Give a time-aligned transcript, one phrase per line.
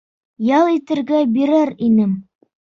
[0.53, 2.17] Ял итергә бирер инем.